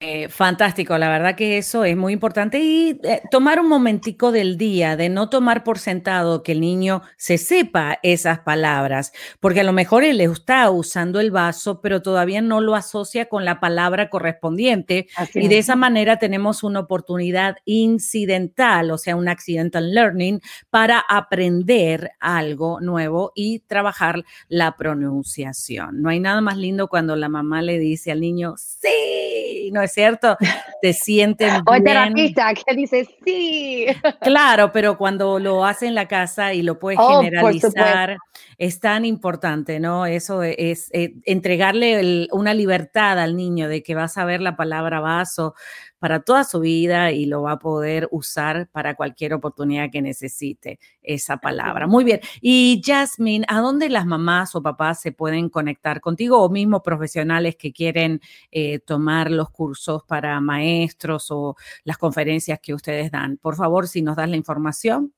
Eh, 0.00 0.28
fantástico, 0.28 0.96
la 0.96 1.08
verdad 1.08 1.34
que 1.34 1.58
eso 1.58 1.84
es 1.84 1.96
muy 1.96 2.12
importante. 2.12 2.60
Y 2.60 3.00
eh, 3.02 3.20
tomar 3.32 3.58
un 3.58 3.68
momentico 3.68 4.30
del 4.30 4.56
día, 4.56 4.96
de 4.96 5.08
no 5.08 5.28
tomar 5.28 5.64
por 5.64 5.80
sentado 5.80 6.44
que 6.44 6.52
el 6.52 6.60
niño 6.60 7.02
se 7.16 7.36
sepa 7.36 7.98
esas 8.04 8.38
palabras, 8.38 9.12
porque 9.40 9.58
a 9.62 9.64
lo 9.64 9.72
mejor 9.72 10.04
él 10.04 10.20
está 10.20 10.70
usando 10.70 11.18
el 11.18 11.32
vaso, 11.32 11.80
pero 11.80 12.00
todavía 12.00 12.40
no 12.40 12.60
lo 12.60 12.76
asocia 12.76 13.28
con 13.28 13.44
la 13.44 13.58
palabra 13.58 14.08
correspondiente. 14.08 15.08
Y 15.34 15.48
de 15.48 15.58
esa 15.58 15.74
manera 15.74 16.16
tenemos 16.20 16.62
una 16.62 16.78
oportunidad 16.78 17.56
incidental, 17.64 18.92
o 18.92 18.98
sea, 18.98 19.16
un 19.16 19.26
accidental 19.26 19.92
learning 19.92 20.40
para 20.70 21.00
aprender 21.00 22.12
algo 22.20 22.80
nuevo 22.80 23.32
y 23.34 23.60
trabajar 23.66 24.24
la 24.46 24.76
pronunciación. 24.76 26.00
No 26.02 26.08
hay 26.08 26.20
nada 26.20 26.40
más 26.40 26.56
lindo 26.56 26.86
cuando 26.86 27.16
la 27.16 27.28
mamá 27.28 27.62
le 27.62 27.80
dice 27.80 28.12
al 28.12 28.20
niño, 28.20 28.54
sí, 28.56 29.70
no 29.72 29.87
cierto? 29.92 30.36
Te 30.82 30.92
sienten 30.92 31.62
o 31.66 31.74
el 31.74 31.82
terapista 31.82 32.52
que 32.54 32.74
dice 32.74 33.08
sí. 33.24 33.86
Claro, 34.22 34.72
pero 34.72 34.96
cuando 34.96 35.38
lo 35.38 35.64
hace 35.64 35.86
en 35.86 35.94
la 35.94 36.06
casa 36.06 36.54
y 36.54 36.62
lo 36.62 36.78
puedes 36.78 36.98
oh, 37.00 37.22
generalizar, 37.22 38.18
es 38.58 38.80
tan 38.80 39.04
importante, 39.04 39.80
¿no? 39.80 40.06
Eso 40.06 40.42
es, 40.42 40.90
eh, 40.92 41.14
entregarle 41.24 42.28
una 42.32 42.54
libertad 42.54 43.18
al 43.18 43.36
niño 43.36 43.68
de 43.68 43.82
que 43.82 43.94
va 43.94 44.04
a 44.04 44.08
saber 44.08 44.40
la 44.40 44.56
palabra 44.56 45.00
vaso, 45.00 45.54
para 45.98 46.20
toda 46.20 46.44
su 46.44 46.60
vida 46.60 47.12
y 47.12 47.26
lo 47.26 47.42
va 47.42 47.52
a 47.52 47.58
poder 47.58 48.08
usar 48.10 48.68
para 48.70 48.94
cualquier 48.94 49.34
oportunidad 49.34 49.90
que 49.90 50.02
necesite 50.02 50.78
esa 51.02 51.38
palabra. 51.38 51.86
Muy 51.86 52.04
bien. 52.04 52.20
Y 52.40 52.80
Jasmine, 52.84 53.44
¿a 53.48 53.60
dónde 53.60 53.88
las 53.88 54.06
mamás 54.06 54.54
o 54.54 54.62
papás 54.62 55.00
se 55.00 55.12
pueden 55.12 55.48
conectar 55.48 56.00
contigo 56.00 56.42
o 56.42 56.48
mismo 56.48 56.82
profesionales 56.82 57.56
que 57.56 57.72
quieren 57.72 58.20
eh, 58.50 58.78
tomar 58.80 59.30
los 59.30 59.50
cursos 59.50 60.02
para 60.04 60.40
maestros 60.40 61.30
o 61.30 61.56
las 61.84 61.98
conferencias 61.98 62.60
que 62.60 62.74
ustedes 62.74 63.10
dan? 63.10 63.36
Por 63.38 63.56
favor, 63.56 63.88
si 63.88 64.02
nos 64.02 64.16
das 64.16 64.28
la 64.28 64.36
información. 64.36 65.12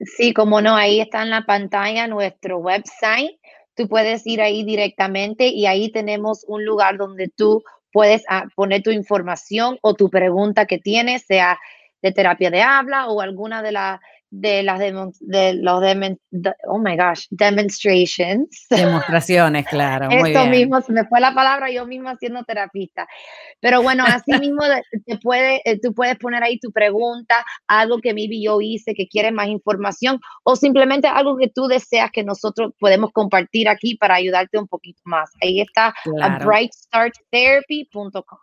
Sí, 0.00 0.32
como 0.32 0.60
no, 0.60 0.76
ahí 0.76 1.00
está 1.00 1.22
en 1.22 1.30
la 1.30 1.44
pantalla 1.44 2.06
nuestro 2.06 2.58
website. 2.58 3.38
Tú 3.74 3.88
puedes 3.88 4.26
ir 4.26 4.40
ahí 4.40 4.64
directamente 4.64 5.48
y 5.48 5.66
ahí 5.66 5.90
tenemos 5.90 6.44
un 6.48 6.64
lugar 6.64 6.98
donde 6.98 7.28
tú 7.28 7.62
puedes 7.92 8.24
ah, 8.28 8.46
poner 8.54 8.82
tu 8.82 8.90
información 8.90 9.78
o 9.82 9.94
tu 9.94 10.10
pregunta 10.10 10.66
que 10.66 10.78
tienes, 10.78 11.24
sea 11.26 11.58
de 12.02 12.12
terapia 12.12 12.50
de 12.50 12.62
habla 12.62 13.08
o 13.08 13.20
alguna 13.20 13.62
de 13.62 13.72
las 13.72 14.00
de 14.30 14.62
las 14.62 14.78
de 14.78 15.54
los 15.54 15.82
oh 16.68 16.78
my 16.78 16.96
gosh, 16.96 17.26
demonstrations. 17.30 18.66
Demostraciones, 18.70 19.66
claro. 19.68 20.08
Muy 20.10 20.32
Esto 20.32 20.46
mismo, 20.46 20.80
se 20.80 20.92
me 20.92 21.04
fue 21.06 21.20
la 21.20 21.34
palabra, 21.34 21.70
yo 21.70 21.86
mismo 21.86 22.14
siendo 22.16 22.42
terapista. 22.44 23.06
Pero 23.60 23.82
bueno, 23.82 24.04
así 24.06 24.32
mismo 24.40 24.62
te 25.06 25.18
puede, 25.18 25.60
eh, 25.64 25.78
tú 25.80 25.92
puedes 25.94 26.16
poner 26.18 26.42
ahí 26.42 26.58
tu 26.58 26.72
pregunta, 26.72 27.44
algo 27.66 28.00
que 28.00 28.14
maybe 28.14 28.42
yo 28.42 28.60
hice, 28.60 28.94
que 28.94 29.08
quieres 29.08 29.32
más 29.32 29.48
información, 29.48 30.20
o 30.44 30.56
simplemente 30.56 31.08
algo 31.08 31.36
que 31.36 31.48
tú 31.48 31.66
deseas 31.66 32.10
que 32.10 32.24
nosotros 32.24 32.72
podemos 32.78 33.10
compartir 33.12 33.68
aquí 33.68 33.96
para 33.96 34.16
ayudarte 34.16 34.58
un 34.58 34.68
poquito 34.68 35.00
más. 35.04 35.30
Ahí 35.42 35.60
está 35.60 35.94
a 36.22 36.38
brightstarttherapy.com. 36.38 38.38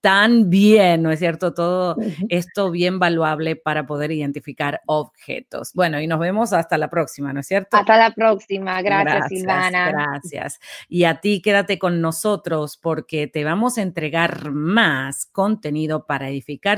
tan 0.01 0.49
bien, 0.49 1.03
¿no 1.03 1.11
es 1.11 1.19
cierto? 1.19 1.53
Todo 1.53 1.97
esto 2.29 2.71
bien 2.71 2.97
valuable 2.97 3.55
para 3.55 3.85
poder 3.85 4.11
identificar 4.11 4.81
objetos. 4.87 5.73
Bueno, 5.75 6.01
y 6.01 6.07
nos 6.07 6.19
vemos 6.19 6.51
hasta 6.53 6.79
la 6.79 6.89
próxima, 6.89 7.31
¿no 7.31 7.41
es 7.41 7.47
cierto? 7.47 7.77
Hasta 7.77 7.95
la 7.95 8.09
próxima. 8.11 8.81
Gracias, 8.81 9.19
gracias 9.19 9.39
Silvana. 9.39 9.91
Gracias. 9.91 10.59
Y 10.87 11.03
a 11.03 11.21
ti 11.21 11.43
quédate 11.43 11.77
con 11.77 12.01
nosotros 12.01 12.77
porque 12.77 13.27
te 13.27 13.43
vamos 13.43 13.77
a 13.77 13.83
entregar 13.83 14.51
más 14.51 15.27
contenido 15.31 16.07
para 16.07 16.31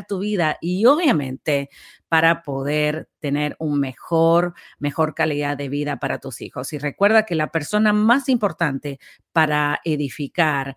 tu 0.07 0.19
vida 0.19 0.57
y 0.61 0.85
obviamente 0.85 1.69
para 2.07 2.43
poder 2.43 3.09
tener 3.19 3.55
un 3.59 3.79
mejor, 3.79 4.53
mejor 4.79 5.13
calidad 5.15 5.57
de 5.57 5.69
vida 5.69 5.97
para 5.97 6.19
tus 6.19 6.41
hijos. 6.41 6.73
Y 6.73 6.77
recuerda 6.77 7.25
que 7.25 7.35
la 7.35 7.51
persona 7.51 7.93
más 7.93 8.29
importante 8.29 8.99
para 9.31 9.79
edificar 9.85 10.75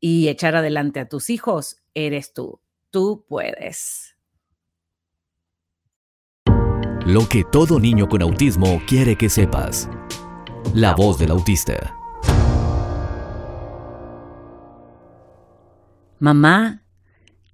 y 0.00 0.28
echar 0.28 0.56
adelante 0.56 1.00
a 1.00 1.08
tus 1.08 1.30
hijos 1.30 1.82
eres 1.94 2.32
tú. 2.32 2.60
Tú 2.90 3.24
puedes. 3.28 4.16
Lo 7.06 7.28
que 7.28 7.44
todo 7.50 7.80
niño 7.80 8.08
con 8.08 8.22
autismo 8.22 8.80
quiere 8.86 9.16
que 9.16 9.28
sepas. 9.28 9.88
La 10.74 10.94
voz 10.94 11.18
del 11.18 11.32
autista. 11.32 11.98
Mamá, 16.20 16.81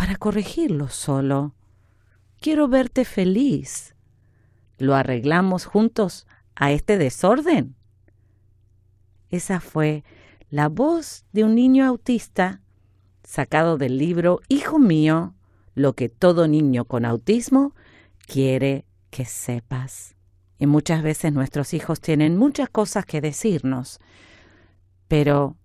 para 0.00 0.16
corregirlo 0.16 0.88
solo. 0.88 1.52
Quiero 2.40 2.68
verte 2.68 3.04
feliz. 3.04 3.94
¿Lo 4.78 4.94
arreglamos 4.94 5.66
juntos 5.66 6.26
a 6.54 6.72
este 6.72 6.96
desorden? 6.96 7.76
Esa 9.28 9.60
fue 9.60 10.02
la 10.48 10.70
voz 10.70 11.26
de 11.34 11.44
un 11.44 11.54
niño 11.54 11.84
autista 11.84 12.62
sacado 13.24 13.76
del 13.76 13.98
libro 13.98 14.40
Hijo 14.48 14.78
mío, 14.78 15.34
lo 15.74 15.92
que 15.92 16.08
todo 16.08 16.48
niño 16.48 16.86
con 16.86 17.04
autismo 17.04 17.74
quiere 18.26 18.86
que 19.10 19.26
sepas. 19.26 20.16
Y 20.58 20.64
muchas 20.64 21.02
veces 21.02 21.30
nuestros 21.34 21.74
hijos 21.74 22.00
tienen 22.00 22.38
muchas 22.38 22.70
cosas 22.70 23.04
que 23.04 23.20
decirnos, 23.20 24.00
pero 25.08 25.56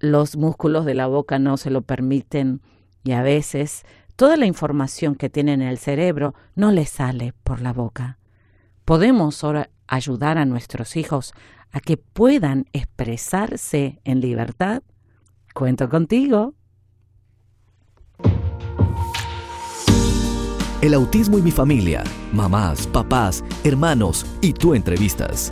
los 0.00 0.34
músculos 0.34 0.84
de 0.84 0.94
la 0.94 1.06
boca 1.06 1.38
no 1.38 1.56
se 1.56 1.70
lo 1.70 1.82
permiten 1.82 2.60
y 3.04 3.12
a 3.12 3.22
veces 3.22 3.84
toda 4.16 4.36
la 4.36 4.46
información 4.46 5.14
que 5.14 5.30
tienen 5.30 5.62
en 5.62 5.68
el 5.68 5.78
cerebro 5.78 6.34
no 6.56 6.72
les 6.72 6.88
sale 6.88 7.34
por 7.44 7.60
la 7.60 7.72
boca. 7.72 8.18
Podemos 8.84 9.44
ahora 9.44 9.70
ayudar 9.86 10.38
a 10.38 10.44
nuestros 10.44 10.96
hijos 10.96 11.32
a 11.70 11.80
que 11.80 11.96
puedan 11.96 12.66
expresarse 12.72 14.00
en 14.04 14.20
libertad. 14.20 14.82
Cuento 15.54 15.88
contigo. 15.88 16.54
El 20.80 20.92
autismo 20.92 21.38
y 21.38 21.42
mi 21.42 21.50
familia, 21.50 22.04
mamás, 22.32 22.86
papás, 22.86 23.42
hermanos 23.64 24.26
y 24.42 24.52
tú 24.52 24.74
entrevistas. 24.74 25.50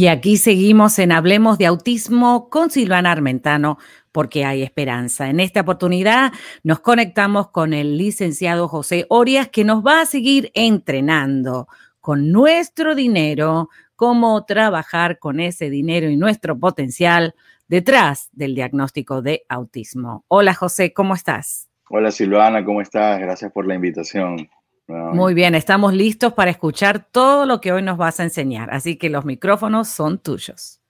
Y 0.00 0.06
aquí 0.06 0.38
seguimos 0.38 0.98
en 0.98 1.12
Hablemos 1.12 1.58
de 1.58 1.66
Autismo 1.66 2.48
con 2.48 2.70
Silvana 2.70 3.12
Armentano, 3.12 3.76
porque 4.12 4.46
hay 4.46 4.62
esperanza. 4.62 5.28
En 5.28 5.40
esta 5.40 5.60
oportunidad 5.60 6.32
nos 6.62 6.80
conectamos 6.80 7.50
con 7.50 7.74
el 7.74 7.98
licenciado 7.98 8.66
José 8.66 9.04
Orias, 9.10 9.50
que 9.50 9.62
nos 9.62 9.84
va 9.84 10.00
a 10.00 10.06
seguir 10.06 10.52
entrenando 10.54 11.68
con 12.00 12.32
nuestro 12.32 12.94
dinero, 12.94 13.68
cómo 13.94 14.46
trabajar 14.46 15.18
con 15.18 15.38
ese 15.38 15.68
dinero 15.68 16.08
y 16.08 16.16
nuestro 16.16 16.58
potencial 16.58 17.34
detrás 17.68 18.30
del 18.32 18.54
diagnóstico 18.54 19.20
de 19.20 19.44
autismo. 19.50 20.24
Hola 20.28 20.54
José, 20.54 20.94
¿cómo 20.94 21.12
estás? 21.12 21.68
Hola 21.90 22.10
Silvana, 22.10 22.64
¿cómo 22.64 22.80
estás? 22.80 23.20
Gracias 23.20 23.52
por 23.52 23.66
la 23.66 23.74
invitación. 23.74 24.48
Muy 24.90 25.34
bien, 25.34 25.54
estamos 25.54 25.94
listos 25.94 26.32
para 26.32 26.50
escuchar 26.50 27.06
todo 27.10 27.46
lo 27.46 27.60
que 27.60 27.72
hoy 27.72 27.82
nos 27.82 27.96
vas 27.96 28.18
a 28.18 28.24
enseñar, 28.24 28.72
así 28.72 28.96
que 28.96 29.08
los 29.08 29.24
micrófonos 29.24 29.88
son 29.88 30.18
tuyos. 30.18 30.80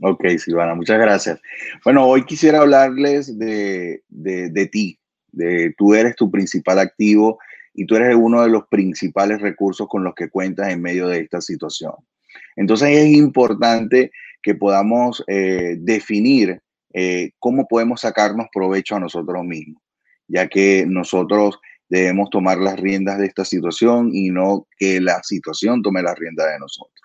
Ok, 0.00 0.26
Silvana, 0.38 0.74
muchas 0.74 0.98
gracias. 0.98 1.40
Bueno, 1.84 2.06
hoy 2.06 2.24
quisiera 2.24 2.60
hablarles 2.60 3.38
de, 3.38 4.02
de, 4.08 4.66
ti, 4.66 4.98
de 5.30 5.74
tú 5.76 5.94
eres 5.94 6.16
tu 6.16 6.30
principal 6.30 6.78
activo 6.78 7.38
y 7.74 7.86
tú 7.86 7.96
eres 7.96 8.16
uno 8.18 8.42
de 8.42 8.48
los 8.48 8.66
principales 8.68 9.40
recursos 9.40 9.86
con 9.86 10.02
los 10.02 10.14
que 10.14 10.28
cuentas 10.28 10.70
en 10.70 10.82
medio 10.82 11.06
de 11.08 11.20
esta 11.20 11.40
situación. 11.40 11.92
Entonces 12.56 12.88
es 12.88 13.12
importante 13.12 14.10
que 14.42 14.54
podamos 14.54 15.22
eh, 15.28 15.76
definir 15.78 16.60
eh, 16.94 17.32
cómo 17.38 17.68
podemos 17.68 18.00
sacarnos 18.00 18.48
provecho 18.52 18.96
a 18.96 19.00
nosotros 19.00 19.44
mismos, 19.44 19.82
ya 20.26 20.48
que 20.48 20.84
nosotros 20.86 21.60
debemos 21.92 22.30
tomar 22.30 22.56
las 22.56 22.80
riendas 22.80 23.18
de 23.18 23.26
esta 23.26 23.44
situación 23.44 24.08
y 24.14 24.30
no 24.30 24.66
que 24.78 24.98
la 24.98 25.22
situación 25.22 25.82
tome 25.82 26.02
las 26.02 26.18
riendas 26.18 26.50
de 26.50 26.58
nosotros. 26.58 27.02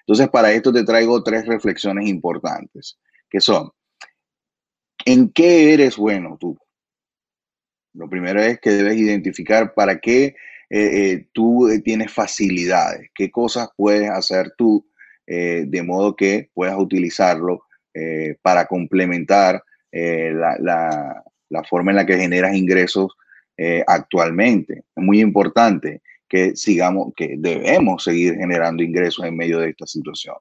Entonces, 0.00 0.28
para 0.28 0.52
esto 0.52 0.70
te 0.70 0.84
traigo 0.84 1.22
tres 1.22 1.46
reflexiones 1.46 2.06
importantes, 2.06 2.98
que 3.30 3.40
son, 3.40 3.70
¿en 5.06 5.30
qué 5.30 5.72
eres 5.72 5.96
bueno 5.96 6.36
tú? 6.38 6.58
Lo 7.94 8.06
primero 8.10 8.42
es 8.42 8.60
que 8.60 8.68
debes 8.68 8.98
identificar 8.98 9.72
para 9.72 9.98
qué 9.98 10.24
eh, 10.24 10.34
eh, 10.68 11.28
tú 11.32 11.66
tienes 11.82 12.12
facilidades, 12.12 13.08
qué 13.14 13.30
cosas 13.30 13.70
puedes 13.78 14.10
hacer 14.10 14.52
tú 14.58 14.86
eh, 15.26 15.64
de 15.66 15.82
modo 15.82 16.14
que 16.14 16.50
puedas 16.52 16.76
utilizarlo 16.78 17.62
para 18.42 18.66
complementar 18.66 19.60
la, 19.90 20.54
la, 21.50 21.64
forma 21.64 21.90
en 21.90 21.96
la 21.96 22.06
que 22.06 22.16
generas 22.16 22.54
ingresos 22.54 23.16
eh, 23.58 23.82
actualmente. 23.88 24.84
Es 24.94 25.02
muy 25.02 25.20
importante 25.20 26.00
que 26.28 26.54
sigamos, 26.54 27.12
que 27.16 27.34
debemos 27.38 28.04
seguir 28.04 28.36
generando 28.36 28.84
ingresos 28.84 29.24
en 29.24 29.36
medio 29.36 29.58
de 29.58 29.70
esta 29.70 29.84
situación. 29.84 30.36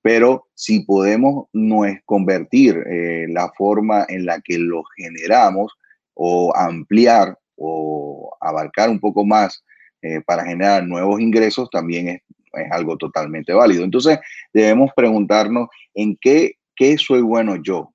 Pero 0.00 0.48
si 0.54 0.80
podemos 0.80 1.46
no 1.52 1.84
es 1.84 2.00
convertir 2.04 2.76
eh, 2.86 3.26
la 3.28 3.50
forma 3.56 4.06
en 4.08 4.26
la 4.26 4.40
que 4.40 4.58
lo 4.58 4.84
generamos 4.96 5.72
o 6.14 6.54
ampliar 6.56 7.36
o 7.56 8.36
abarcar 8.40 8.90
un 8.90 9.00
poco 9.00 9.24
más 9.24 9.64
eh, 10.02 10.20
para 10.24 10.44
generar 10.44 10.86
nuevos 10.86 11.20
ingresos, 11.20 11.68
también 11.68 12.08
es, 12.08 12.20
es, 12.52 12.70
algo 12.70 12.96
totalmente 12.96 13.52
válido. 13.52 13.82
Entonces, 13.82 14.20
debemos 14.52 14.90
preguntarnos 14.94 15.68
en 15.94 16.16
qué, 16.20 16.58
qué 16.76 16.96
soy 16.96 17.22
bueno 17.22 17.56
yo, 17.56 17.92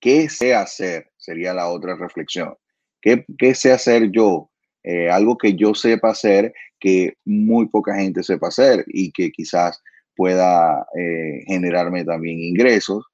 qué 0.00 0.28
sé 0.28 0.54
hacer, 0.54 1.10
sería 1.16 1.54
la 1.54 1.68
otra 1.68 1.94
reflexión. 1.94 2.54
¿Qué, 3.00 3.54
sé 3.54 3.72
hacer 3.72 4.10
yo? 4.10 4.50
Eh, 4.82 5.10
algo 5.10 5.36
que 5.36 5.54
yo 5.54 5.74
sepa 5.74 6.10
hacer 6.10 6.52
que 6.80 7.14
muy 7.24 7.68
poca 7.68 7.96
gente 7.96 8.22
sepa 8.22 8.48
hacer 8.48 8.84
y 8.86 9.10
que 9.10 9.30
quizás 9.30 9.82
pueda 10.14 10.86
eh, 10.96 11.42
generarme 11.46 12.04
también 12.04 12.38
ingresos. 12.38 13.04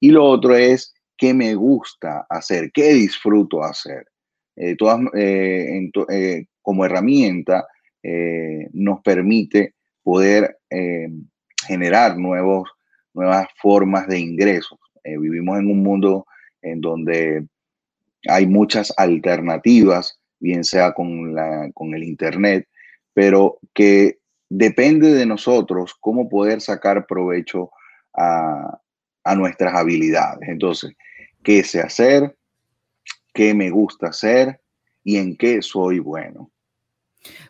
Y 0.00 0.10
lo 0.10 0.24
otro 0.24 0.54
es 0.54 0.94
qué 1.16 1.32
me 1.32 1.54
gusta 1.54 2.26
hacer, 2.28 2.70
qué 2.72 2.92
disfruto 2.94 3.62
hacer. 3.62 4.06
Eh, 4.56 4.76
todas, 4.76 5.00
como 6.62 6.84
herramienta 6.84 7.66
nos 8.72 9.00
permite 9.00 9.74
poder 10.02 10.58
generar 11.66 12.18
nuevos, 12.18 12.70
nuevas 13.14 13.48
formas 13.60 14.06
de 14.06 14.18
ingresos. 14.18 14.78
vivimos 15.02 15.58
en 15.58 15.70
un 15.70 15.82
mundo 15.82 16.26
en 16.60 16.80
donde 16.80 17.46
hay 18.28 18.46
muchas 18.46 18.92
alternativas, 18.96 20.18
bien 20.40 20.64
sea 20.64 20.92
con, 20.92 21.34
la, 21.34 21.70
con 21.74 21.94
el 21.94 22.04
Internet, 22.04 22.68
pero 23.12 23.58
que 23.72 24.18
depende 24.48 25.12
de 25.12 25.26
nosotros 25.26 25.94
cómo 26.00 26.28
poder 26.28 26.60
sacar 26.60 27.06
provecho 27.06 27.70
a, 28.14 28.78
a 29.24 29.34
nuestras 29.34 29.74
habilidades. 29.74 30.48
Entonces, 30.48 30.94
¿qué 31.42 31.64
sé 31.64 31.80
hacer? 31.80 32.36
¿Qué 33.32 33.54
me 33.54 33.70
gusta 33.70 34.08
hacer? 34.08 34.60
¿Y 35.02 35.16
en 35.16 35.36
qué 35.36 35.60
soy 35.62 35.98
bueno? 35.98 36.50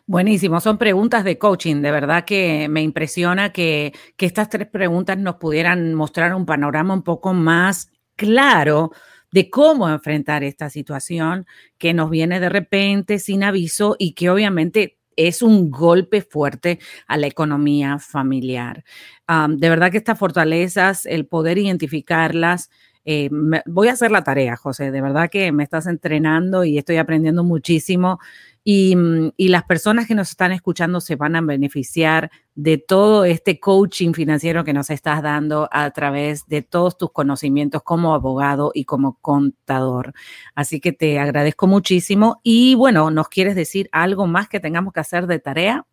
Buenísimo, 0.07 0.59
son 0.61 0.77
preguntas 0.77 1.23
de 1.23 1.37
coaching. 1.37 1.81
De 1.81 1.91
verdad 1.91 2.25
que 2.25 2.67
me 2.69 2.81
impresiona 2.81 3.51
que, 3.51 3.93
que 4.15 4.25
estas 4.25 4.49
tres 4.49 4.67
preguntas 4.67 5.17
nos 5.17 5.35
pudieran 5.35 5.93
mostrar 5.93 6.33
un 6.33 6.45
panorama 6.45 6.93
un 6.93 7.03
poco 7.03 7.33
más 7.33 7.91
claro 8.15 8.91
de 9.35 9.49
cómo 9.49 9.89
enfrentar 9.89 10.45
esta 10.45 10.69
situación 10.69 11.45
que 11.77 11.93
nos 11.93 12.09
viene 12.09 12.39
de 12.39 12.47
repente 12.47 13.19
sin 13.19 13.43
aviso 13.43 13.97
y 13.99 14.13
que 14.13 14.29
obviamente 14.29 14.97
es 15.17 15.41
un 15.41 15.69
golpe 15.71 16.21
fuerte 16.21 16.79
a 17.05 17.17
la 17.17 17.27
economía 17.27 17.99
familiar. 17.99 18.85
de 19.27 19.69
verdad 19.69 19.91
que 19.91 19.97
estas 19.97 20.17
fortalezas, 20.17 21.05
el 21.05 21.25
poder 21.27 21.57
identificarlas, 21.57 22.69
eh, 23.05 23.29
voy 23.65 23.87
a 23.87 23.93
hacer 23.93 24.11
la 24.11 24.23
tarea, 24.23 24.55
José, 24.57 24.91
de 24.91 25.01
verdad 25.01 25.29
que 25.29 25.51
me 25.51 25.63
estás 25.63 25.87
entrenando 25.87 26.63
y 26.63 26.77
estoy 26.77 26.97
aprendiendo 26.97 27.43
muchísimo 27.43 28.19
Mm, 28.67 29.29
y, 29.37 29.49
las 29.49 29.63
personas 29.63 30.07
que 30.07 30.15
nos 30.15 30.31
están 30.31 30.51
escuchando 30.51 30.99
se 30.99 31.15
van 31.15 31.35
a 31.35 31.41
beneficiar 31.41 32.31
de 32.55 32.79
todo 32.79 33.23
este 33.23 33.59
coaching 33.59 34.13
financiero 34.13 34.63
que 34.63 34.73
nos 34.73 34.89
estás 34.89 35.21
dando 35.21 35.69
a 35.71 35.91
través 35.91 36.47
de 36.47 36.63
todos 36.63 36.97
tus 36.97 37.11
conocimientos 37.11 37.83
como 37.83 38.15
abogado 38.15 38.71
y 38.73 38.85
como 38.85 39.19
contador. 39.21 40.13
Así 40.55 40.79
que 40.79 40.93
te 40.93 41.19
agradezco 41.19 41.67
muchísimo. 41.67 42.39
Y 42.43 42.73
bueno, 42.73 43.11
¿nos 43.11 43.29
quieres 43.29 43.55
decir 43.55 43.87
algo 43.91 44.25
más 44.25 44.49
que 44.49 44.59
tengamos 44.59 44.93
que 44.93 45.01
hacer 45.01 45.27
de 45.27 45.39
tarea? 45.39 45.85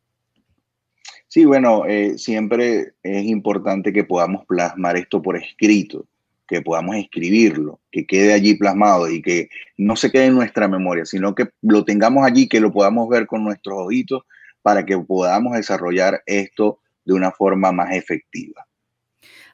Sí, 1.29 1.44
bueno, 1.44 1.85
eh, 1.87 2.16
siempre 2.16 2.94
es 3.03 3.25
importante 3.25 3.92
que 3.92 4.05
podamos 4.05 4.46
plasmar 4.46 4.96
esto 4.96 5.20
por 5.20 5.37
escrito 5.37 6.07
que 6.53 6.61
podamos 6.61 6.97
escribirlo, 6.97 7.81
que 7.91 8.05
quede 8.05 8.35
allí 8.35 8.55
plasmado 8.55 9.09
y 9.09 9.23
que 9.23 9.49
no 9.79 9.97
se 9.97 10.11
quede 10.11 10.27
en 10.27 10.35
nuestra 10.35 10.69
memoria, 10.69 11.07
sino 11.07 11.35
que 11.35 11.49
lo 11.62 11.83
tengamos 11.83 12.27
allí, 12.27 12.47
que 12.47 12.61
lo 12.61 12.71
podamos 12.71 13.09
ver 13.09 13.27
con 13.27 13.43
nuestros 13.43 13.75
ojitos 13.79 14.25
para 14.61 14.85
que 14.85 14.99
podamos 14.99 15.55
desarrollar 15.55 16.23
esto 16.27 16.81
de 17.07 17.15
una 17.15 17.31
forma 17.31 17.73
más 17.73 17.93
efectiva. 17.93 18.67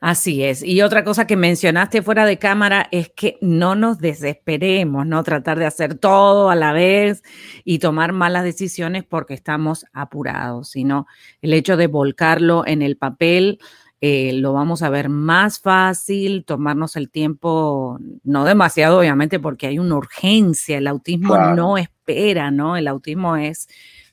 Así 0.01 0.43
es. 0.43 0.65
Y 0.65 0.83
otra 0.83 1.05
cosa 1.05 1.27
que 1.27 1.37
mencionaste 1.37 2.03
fuera 2.03 2.27
de 2.27 2.39
cámara 2.39 2.89
es 2.91 3.11
que 3.15 3.39
no 3.41 3.77
nos 3.77 3.99
desesperemos, 3.99 5.07
no 5.07 5.23
tratar 5.23 5.59
de 5.59 5.67
hacer 5.67 5.95
todo 5.95 6.51
a 6.51 6.57
la 6.57 6.73
vez 6.73 7.23
y 7.65 7.79
tomar 7.79 8.13
malas 8.13 8.43
decisiones 8.43 9.05
porque 9.05 9.35
estamos 9.35 9.87
apurados, 9.93 10.71
sino 10.71 11.07
el 11.43 11.53
hecho 11.53 11.77
de 11.77 11.87
volcarlo 11.87 12.67
en 12.67 12.83
el 12.83 12.97
papel 12.97 13.61
eh, 14.01 14.33
lo 14.33 14.53
vamos 14.53 14.83
a 14.83 14.91
ver 14.91 15.09
más 15.09 15.59
fácil, 15.59 16.45
tomarnos 16.45 16.95
el 16.95 17.11
tiempo, 17.11 17.99
no 18.23 18.45
demasiado 18.45 19.01
obviamente 19.01 19.41
porque 19.41 19.67
hay 19.67 19.79
una 19.79 19.97
urgencia, 19.97 20.79
el 20.79 20.87
autismo 20.87 21.37
no 21.55 21.79
espera, 21.79 22.51
¿no? 22.53 22.77
El 22.77 22.87
autismo 22.87 23.37
es, 23.37 23.69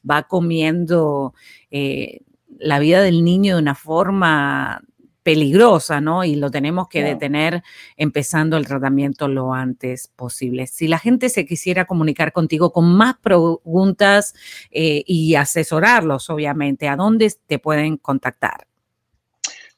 va 0.10 0.24
comiendo 0.24 1.36
eh, 1.69 2.21
la 2.58 2.80
vida 2.80 3.02
del 3.02 3.24
niño 3.24 3.56
de 3.56 3.62
una 3.62 3.76
forma 3.76 4.82
peligrosa, 5.21 6.02
¿no? 6.02 6.24
Y 6.24 6.36
lo 6.36 6.52
tenemos 6.52 6.88
que 6.88 7.04
detener 7.04 7.63
empezando 7.98 8.58
el 8.58 8.67
tratamiento 8.67 9.28
lo 9.28 9.54
antes 9.54 10.12
posible. 10.15 10.67
Si 10.67 10.88
la 10.88 11.00
gente 11.00 11.30
se 11.30 11.45
quisiera 11.48 11.86
comunicar 11.86 12.32
contigo 12.32 12.71
con 12.71 12.95
más 12.95 13.17
preguntas 13.17 14.36
eh, 14.69 15.04
y 15.08 15.34
asesorarlos, 15.34 16.30
obviamente, 16.30 16.88
¿a 16.88 16.95
dónde 16.95 17.34
te 17.48 17.58
pueden 17.58 17.98
contactar? 17.98 18.67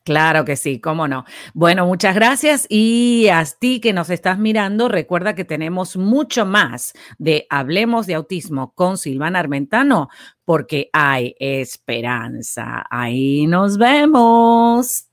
Claro 0.04 0.44
que 0.44 0.56
sí, 0.56 0.80
cómo 0.80 1.08
no. 1.08 1.24
Bueno, 1.54 1.86
muchas 1.86 2.14
gracias 2.14 2.66
y 2.68 3.28
a 3.28 3.42
ti 3.58 3.80
que 3.80 3.94
nos 3.94 4.10
estás 4.10 4.38
mirando, 4.38 4.88
recuerda 4.88 5.34
que 5.34 5.46
tenemos 5.46 5.96
mucho 5.96 6.44
más 6.44 6.92
de 7.16 7.46
Hablemos 7.48 8.06
de 8.06 8.14
Autismo 8.14 8.74
con 8.74 8.98
Silvana 8.98 9.38
Armentano, 9.38 10.10
porque 10.44 10.90
hay 10.92 11.34
esperanza. 11.38 12.84
Ahí 12.90 13.46
nos 13.46 13.78
vemos. 13.78 15.06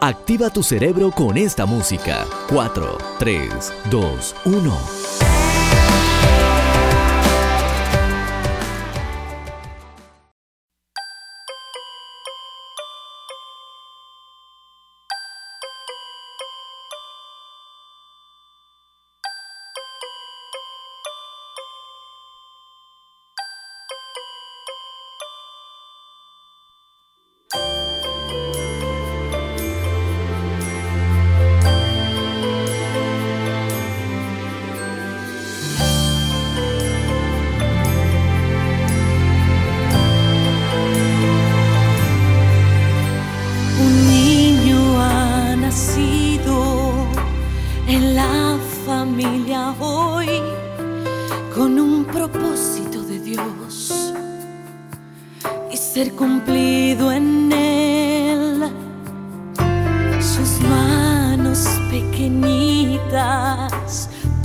Activa 0.00 0.50
tu 0.50 0.64
cerebro 0.64 1.12
con 1.12 1.36
esta 1.36 1.64
música. 1.64 2.26
4, 2.48 2.98
3, 3.18 3.72
2, 3.90 4.36
1. 4.46 5.25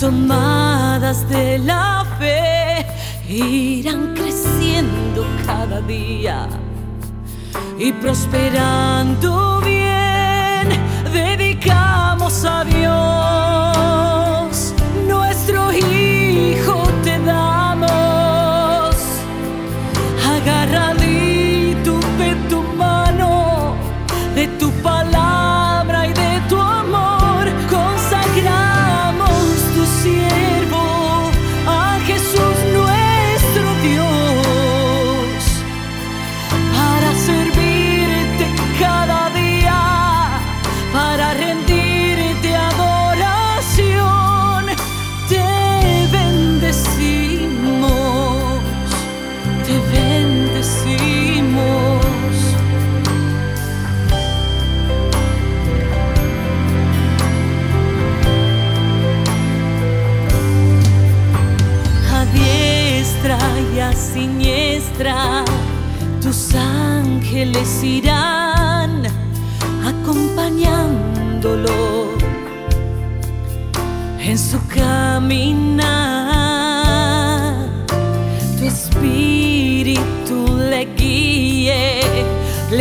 tomadas 0.02 1.30
de 1.30 1.60
la 1.60 2.04
fe, 2.18 2.88
irán 3.30 4.16
creciendo 4.16 5.24
cada 5.46 5.80
día 5.82 6.50
y 7.78 7.92
prosperando 7.94 9.62
bien. 9.64 10.68
Dedicamos 11.14 12.44
a 12.46 12.64
Dios. 12.64 13.51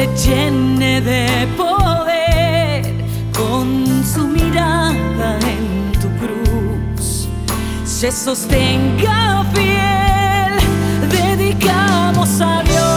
le 0.00 0.06
llene 0.16 1.00
de 1.02 1.46
poder 1.58 2.82
con 3.36 3.84
su 4.02 4.26
mirada 4.26 5.38
en 5.40 5.92
tu 6.00 6.08
cruz, 6.20 7.28
se 7.84 8.10
sostenga 8.10 9.44
fiel, 9.52 10.58
dedicamos 11.18 12.40
a 12.40 12.62
Dios, 12.72 12.88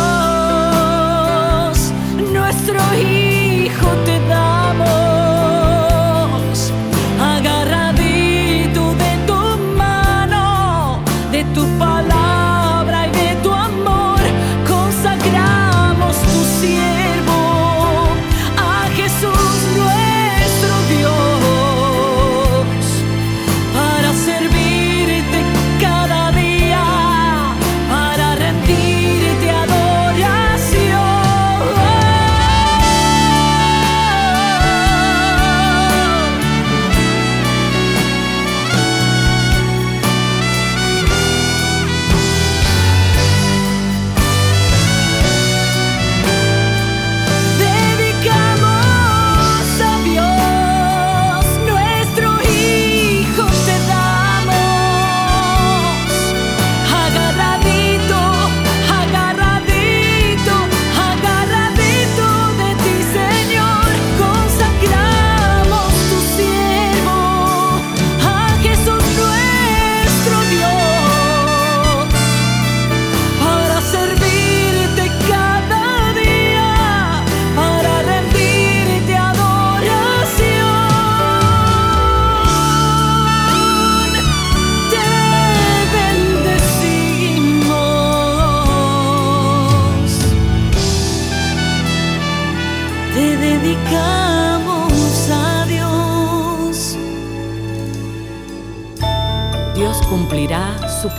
nuestro 2.32 2.80
Hijo 2.96 3.90
te 4.06 4.16
da. 4.30 4.43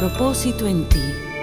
Propósito 0.08 0.66
en 0.66 0.84
ti. 0.84 1.33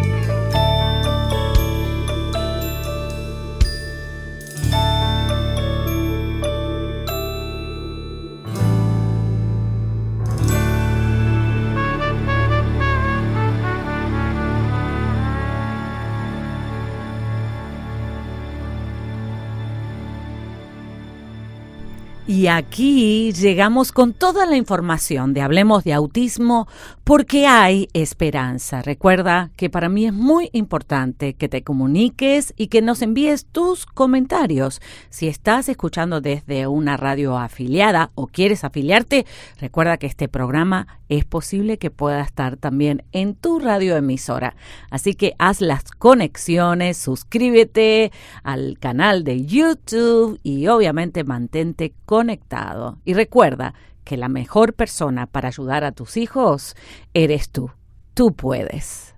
Aquí 22.56 23.32
llegamos 23.34 23.92
con 23.92 24.14
toda 24.14 24.46
la 24.46 24.56
información 24.56 25.34
de 25.34 25.42
Hablemos 25.42 25.84
de 25.84 25.94
Autismo 25.94 26.68
porque 27.04 27.48
hay 27.48 27.88
esperanza. 27.94 28.82
Recuerda 28.82 29.52
que 29.56 29.70
para 29.70 29.90
mí 29.90 30.06
es 30.06 30.14
muy 30.14 30.50
importante 30.54 31.34
que 31.34 31.50
te 31.50 31.64
comuniques 31.64 32.54
y 32.58 32.68
que 32.68 32.82
nos 32.82 33.02
envíes 33.02 33.46
tus 33.46 33.86
comentarios. 33.86 34.82
Si 35.10 35.28
estás 35.28 35.70
escuchando 35.70 36.22
desde 36.22 36.68
una 36.68 36.98
radio 36.98 37.38
afiliada 37.38 38.12
o 38.16 38.28
quieres 38.28 38.64
afiliarte, 38.64 39.26
recuerda 39.60 39.98
que 39.98 40.08
este 40.08 40.28
programa 40.28 40.88
es 41.12 41.26
posible 41.26 41.78
que 41.78 41.92
pueda 41.92 42.22
estar 42.22 42.56
también 42.56 43.04
en 43.12 43.36
tu 43.36 43.60
radioemisora. 43.60 44.56
Así 44.90 45.14
que 45.14 45.34
haz 45.40 45.60
las 45.60 45.92
conexiones, 45.92 46.98
suscríbete 46.98 48.14
al 48.44 48.80
canal 48.80 49.26
de 49.26 49.46
YouTube 49.46 50.40
y 50.42 50.68
obviamente 50.68 51.26
mantente 51.26 51.94
conectado. 52.06 52.98
Y 53.04 53.14
recuerda 53.14 53.74
que 54.06 54.16
la 54.16 54.30
mejor 54.30 54.74
persona 54.74 55.28
para 55.28 55.50
ayudar 55.50 55.84
a 55.84 55.92
tus 55.92 56.16
hijos 56.16 56.76
eres 57.14 57.50
tú. 57.50 57.72
Tú 58.14 58.34
puedes. 58.34 59.14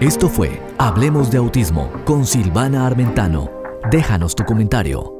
Esto 0.00 0.28
fue 0.28 0.62
Hablemos 0.78 1.30
de 1.32 1.38
Autismo 1.38 1.92
con 2.04 2.24
Silvana 2.24 2.86
Armentano. 2.86 3.50
Déjanos 3.90 4.36
tu 4.36 4.44
comentario 4.44 5.19